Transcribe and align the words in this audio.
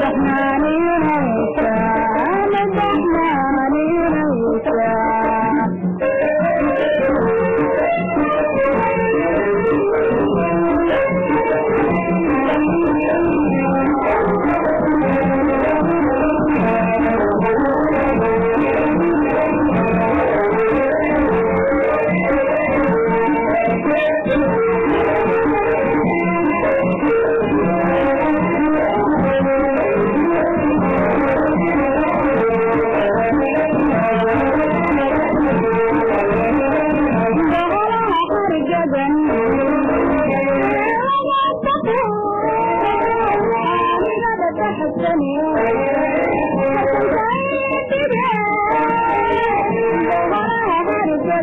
الرحمن 0.00 0.59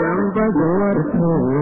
yambad 0.03 0.55
warkoo 0.79 1.56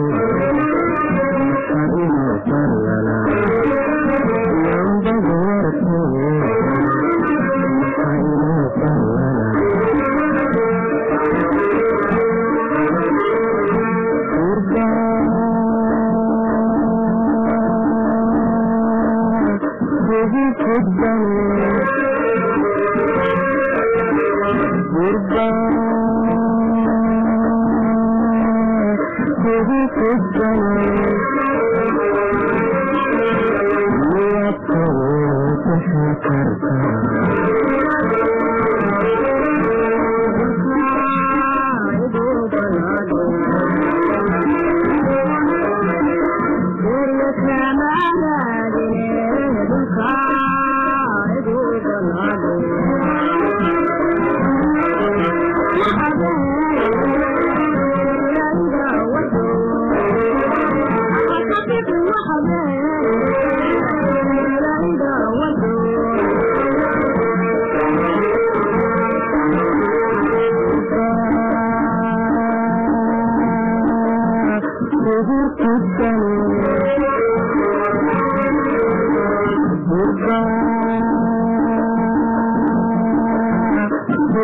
करता 36.28 36.76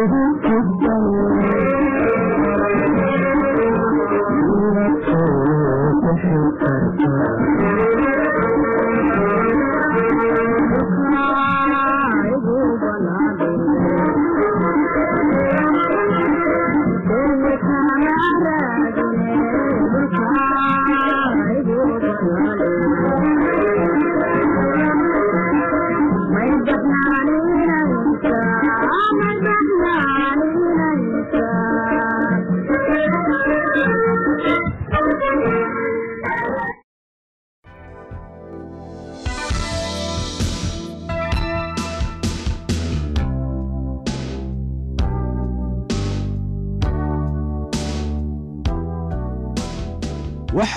lahu 0.01 0.40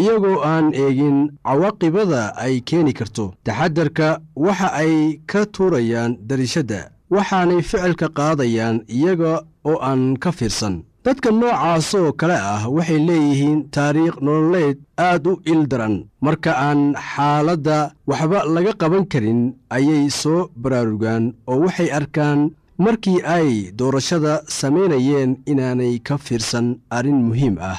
iyagoo 0.00 0.40
aan 0.52 0.66
eegin 0.82 1.18
cawaaqibada 1.46 2.22
ay 2.44 2.60
keeni 2.68 2.92
karto. 2.98 3.34
Taxadarka 3.44 4.20
waxa 4.44 4.68
ay 4.82 5.20
ka 5.30 5.40
tuurayaan 5.54 6.16
dariishadda 6.28 6.80
waxaanay 7.14 7.60
ficilka 7.68 8.08
qaadayaan 8.18 8.76
iyaga 8.96 9.32
oo 9.70 9.78
aan 9.88 10.16
ka 10.22 10.30
fiirsan. 10.32 10.76
Dadka 11.04 11.30
noocaasoo 11.34 12.12
kale 12.20 12.36
ah 12.54 12.62
waxay 12.76 12.98
leeyihiin 13.08 13.60
taariikh 13.74 14.16
nololeed 14.24 14.78
aad 14.96 15.26
u 15.30 15.32
il 15.52 15.66
daran 15.70 15.94
marka 16.24 16.52
aan 16.66 16.94
xaaladda 17.10 17.78
waxba 18.10 18.38
laga 18.54 18.72
qaban 18.80 19.04
karin 19.12 19.40
ayay 19.76 20.06
soo 20.20 20.48
baraarugaan 20.62 21.24
oo 21.50 21.58
waxay 21.66 21.90
arkaan 21.98 22.40
markii 22.84 23.20
ay 23.36 23.48
doorashada 23.78 24.34
samaynayeen 24.58 25.30
inaanay 25.50 25.94
ka 26.06 26.14
fiirsan 26.26 26.66
arrin 26.96 27.20
muhiim 27.28 27.56
ah 27.72 27.78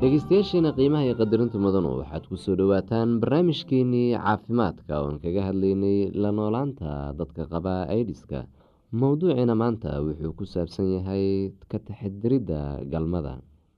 dhegeystayaasheena 0.00 0.70
qiimaha 0.76 1.04
iyo 1.06 1.14
qadarinta 1.20 1.56
mudanu 1.64 1.90
waxaad 2.00 2.24
ku 2.30 2.36
soo 2.44 2.54
dhowaataan 2.60 3.10
barnaamijkeenii 3.22 4.16
caafimaadka 4.16 4.94
oon 5.04 5.16
kaga 5.22 5.42
hadlaynay 5.48 5.98
la 6.22 6.30
noolaanta 6.38 7.12
dadka 7.18 7.42
qaba 7.52 7.74
aidiska 7.94 8.38
mowduuciina 9.00 9.54
maanta 9.62 9.90
wuxuu 10.06 10.32
ku 10.38 10.44
saabsan 10.52 10.88
yahay 10.96 11.52
ka 11.70 11.78
taxadiridda 11.86 12.60
galmada. 12.92 13.34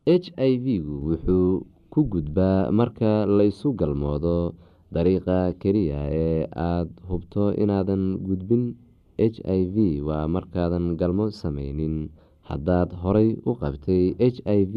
H 0.06 0.26
i 0.38 0.52
v-gu 0.64 0.94
wuxuu 1.10 1.66
ku 1.92 2.00
gudbaa 2.12 2.70
marka 2.70 3.26
laysu 3.38 3.68
galmoodo 3.80 4.54
dariiqa 4.94 5.38
keliya 5.62 6.00
ee 6.26 6.46
aada 6.68 6.92
hubto 7.10 7.50
inaadan 7.62 8.02
gudbin. 8.26 8.64
H 9.18 9.38
i 9.58 9.60
v 9.74 9.76
waa 10.06 10.26
markaadan 10.34 10.94
galmo 11.00 11.26
sameynin 11.34 11.96
haddaad 12.48 12.90
horay 13.02 13.28
u 13.48 13.52
qabtay 13.60 14.14
h 14.18 14.38
i 14.58 14.62
v 14.72 14.76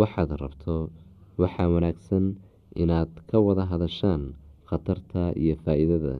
waxaad 0.00 0.30
rabto 0.42 0.76
waxaa 1.42 1.68
wanaagsan 1.74 2.24
inaad 2.82 3.10
ka 3.28 3.36
wada 3.46 3.64
hadashaan 3.72 4.22
khatarta 4.68 5.22
iyo 5.42 5.54
faa-iidada. 5.64 6.14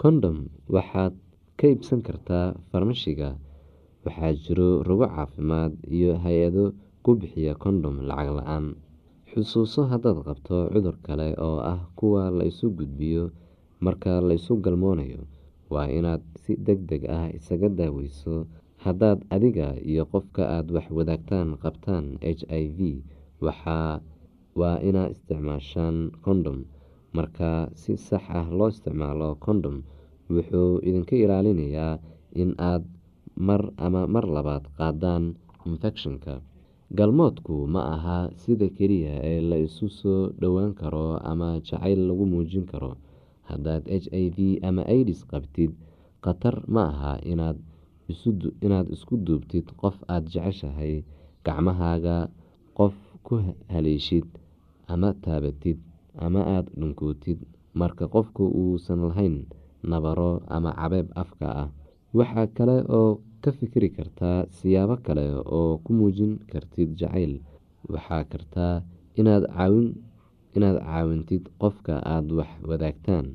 Kondhom 0.00 0.38
waxaad 0.74 1.14
ka 1.58 1.64
iibsan 1.70 2.00
kartaa 2.06 2.46
farmashiga 2.70 3.30
waxaa 4.04 4.32
jiro 4.44 4.68
rugo 4.88 5.06
caafimaad 5.14 5.72
iyo 5.96 6.12
hay'ado 6.24 6.64
ku 7.04 7.10
bixiya 7.20 7.54
kondhom 7.62 7.96
lacag 8.08 8.30
la'aan. 8.38 8.66
Xusuuso 9.30 9.80
haddaad 9.90 10.18
qabto 10.26 10.56
cudur 10.72 10.96
kale 11.06 11.28
oo 11.46 11.58
ah 11.72 11.80
kuwa 11.98 12.22
la 12.36 12.44
isu 12.50 12.66
gudbiyo 12.78 13.24
marka 13.84 14.12
la 14.26 14.34
isu 14.38 14.52
galmoonayo 14.64 15.22
waa 15.72 15.88
inaad 15.98 16.22
si 16.42 16.52
deg 16.66 16.80
deg 16.90 17.02
ah 17.18 17.26
isaga 17.38 17.68
daaweyso 17.78 18.34
haddaad 18.84 19.18
adiga 19.36 19.68
iyo 19.90 20.04
qofka 20.12 20.42
aada 20.56 20.70
wax 20.76 20.86
wadaagtaan 20.98 21.48
qabtaan 21.62 22.06
h 22.20 22.42
i 22.62 22.64
v 22.76 22.78
waa 24.60 24.76
inaa 24.88 25.08
isticmaashaan 25.14 25.96
kondhom 26.24 26.58
marka 27.16 27.50
si 27.80 27.92
sax 28.08 28.24
ah 28.38 28.46
loo 28.58 28.68
isticmaalo 28.74 29.28
kondhom 29.44 29.76
wuxuu 30.34 30.72
idinka 30.88 31.14
ilaalinayaa 31.24 31.94
in 32.42 32.50
aad 32.70 32.84
mar 33.48 33.62
ama 33.86 34.02
mar 34.14 34.24
labaad 34.36 34.64
qaadaan 34.78 35.24
infekshanka. 35.68 36.34
Galmoodku 36.98 37.54
ma 37.74 37.82
aha 37.96 38.18
sida 38.42 38.68
keliya 38.76 39.14
ee 39.30 39.40
la 39.50 39.56
isu 39.66 39.86
soo 40.00 40.20
dhowaan 40.40 40.72
karo 40.80 41.06
ama 41.30 41.48
jacayl 41.66 42.00
lagu 42.08 42.24
muujin 42.32 42.64
karo. 42.72 42.92
Haddaad 43.48 43.82
h 43.88 44.06
i 44.12 44.24
v 44.36 44.38
ama 44.68 44.82
aidis 44.94 45.20
qabtid 45.30 45.72
khatar 46.24 46.56
ma 46.74 46.82
aha 46.92 47.12
inaad 47.32 47.56
isku 48.10 49.14
duubtid 49.26 49.66
qof 49.80 49.96
aada 50.08 50.28
jeceshahay 50.32 51.04
gacmahaaga 51.46 52.16
qof 52.78 52.94
ku 53.26 53.34
haleeshid 53.72 54.26
ama 54.92 55.14
taabatid 55.24 55.78
ama 56.18 56.40
aada 56.54 56.70
dhunkootid. 56.80 57.38
Marka 57.74 58.04
qofku 58.14 58.44
uusan 58.52 59.00
lahayn 59.08 59.36
nabaro 59.90 60.42
ama 60.56 60.70
cabeeb 60.76 61.08
afka 61.22 61.48
ah 61.64 61.68
waxaa 62.18 62.46
kale 62.56 62.76
oo 62.98 63.20
ka 63.42 63.50
fikiri 63.58 63.88
kartaa 63.96 64.44
siyaabo 64.56 64.96
kale 65.06 65.24
oo 65.56 65.78
ku 65.84 65.90
muujin 65.96 66.32
kartid 66.52 66.92
jacayl. 67.00 67.40
Waxaa 67.88 68.24
kartaa 68.32 68.74
inaad 69.16 69.44
caawintid 70.84 71.44
qofka 71.60 71.94
aada 72.04 72.32
wax 72.38 72.50
wadaagtaan. 72.68 73.26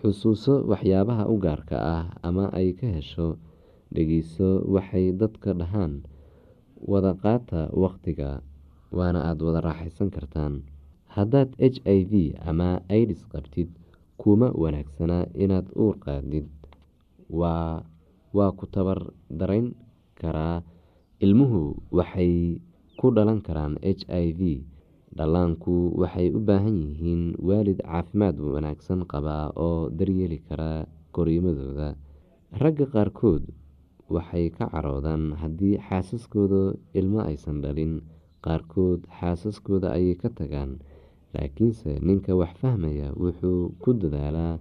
Xusuuso 0.00 0.54
waxyaabaha 0.70 1.24
u 1.32 1.36
gaarka 1.44 1.76
ah 1.96 2.04
ama 2.24 2.44
ay 2.58 2.72
ka 2.78 2.86
hesho 2.96 3.36
dhegeyso 3.94 4.48
waxay 4.74 5.12
dadka 5.20 5.50
dhahaan 5.60 6.02
wada 6.90 7.12
qaata 7.22 7.60
waqtiga 7.82 8.30
waana 8.96 9.20
aada 9.28 9.42
wada 9.46 9.60
raaxaysan 9.68 10.08
kartaan. 10.14 10.54
Haddaad 11.14 11.50
h 11.58 11.80
i 11.84 12.00
v 12.10 12.12
ama 12.50 12.80
aidis 12.94 13.22
qabtid 13.32 13.68
kuma 14.20 14.48
wanaagsana 14.62 15.18
inaad 15.44 15.66
uur 15.74 15.96
qaadid. 16.04 16.46
Waa 17.28 18.50
ku 18.58 18.64
tabar 18.70 19.00
darayn 19.30 19.74
karaa. 20.20 20.62
Ilmuhu 21.24 21.76
waxay 21.90 22.60
ku 23.00 23.10
dhalan 23.10 23.40
karaan 23.42 23.74
h 23.82 24.04
i 24.08 24.32
v. 24.38 24.40
Dhallaanku 25.16 25.96
waxay 25.98 26.28
u 26.36 26.38
baahan 26.44 26.76
yihiin 26.84 27.22
waalid 27.48 27.80
caafimaad 27.82 28.36
wanaagsan 28.38 29.02
qaba 29.10 29.50
oo 29.56 29.88
daryeeli 29.90 30.38
kara 30.48 30.86
koriimadooda 31.16 31.96
ragga 32.60 32.86
qaarkood 32.94 33.42
waxay 34.14 34.46
ka 34.56 34.64
caroodaan 34.72 35.24
haddii 35.40 35.76
xaasaskooda 35.88 36.62
ilmo 36.98 37.20
aysan 37.30 37.58
dhalin 37.64 37.94
qaarkood 38.44 39.00
xaasaskooda 39.18 39.88
ayay 39.96 40.14
ka 40.22 40.28
tagaan. 40.38 40.72
Laakiinse 41.34 41.90
ninka 42.06 42.32
wax 42.40 42.52
fahmaya 42.62 43.08
wuxuu 43.22 43.60
ku 43.82 43.90
dadaalaa 44.00 44.54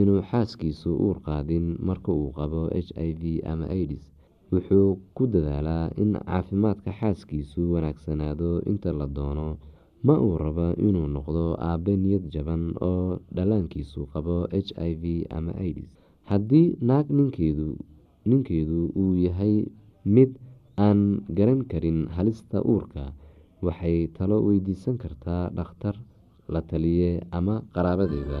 inuu 0.00 0.20
xaaskiisu 0.30 0.90
uur 1.06 1.18
qaadin 1.26 1.66
marka 1.86 2.10
uu 2.20 2.30
qabo 2.38 2.60
h 2.86 2.88
i 3.08 3.10
v 3.20 3.22
ama 3.52 3.66
aidis 3.76 4.04
wuxuu 4.52 4.88
ku 5.16 5.22
dadaalaa 5.34 5.90
in 6.02 6.12
caafimaadka 6.26 6.90
xaaskiisu 7.00 7.60
wanaagsanaado 7.74 8.50
inta 8.70 8.90
la 8.98 9.06
doono 9.16 9.48
ma 10.06 10.14
uu 10.26 10.34
rabo 10.44 10.66
inuu 10.88 11.08
noqdo 11.16 11.44
aabe 11.68 11.92
niyad 12.02 12.24
jaban 12.34 12.62
oo 12.90 13.18
dhallaankiisu 13.34 14.00
qabo 14.12 14.36
h 14.66 14.70
i 14.88 14.92
v 15.02 15.04
ama 15.36 15.52
aidis 15.64 15.90
haddii 16.30 16.68
naag 16.88 17.06
ninkeedu 17.16 17.68
uu 18.96 19.14
yahay 19.26 19.66
mid 20.04 20.30
aan 20.86 21.00
garan 21.36 21.60
karin 21.70 22.06
halista 22.16 22.58
uurka. 22.62 23.12
Waxay 23.62 24.06
talo 24.16 24.36
weydiisan 24.46 24.96
kartaa 25.02 25.50
dhakhtar 25.56 25.94
la 26.48 26.60
taliye 26.70 27.10
ama 27.38 27.62
qaraabadeeda 27.74 28.40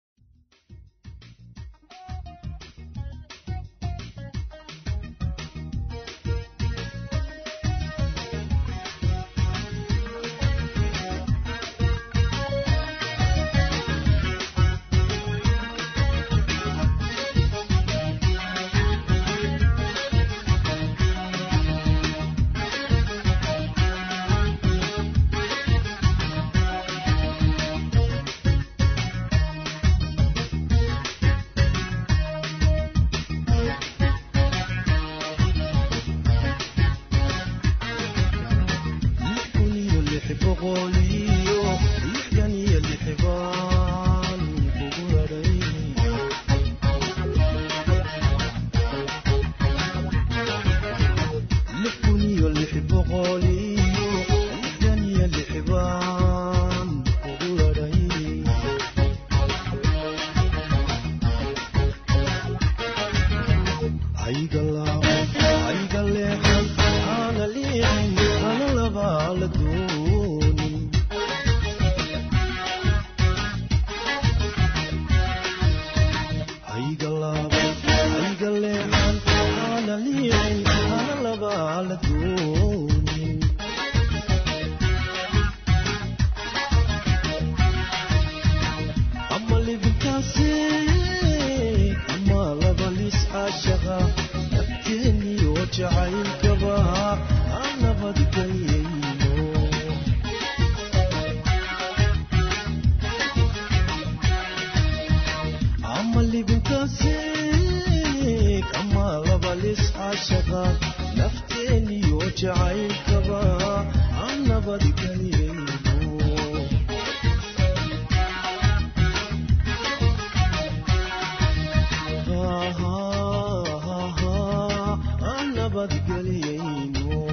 nabadgelyaynu 125.71 127.30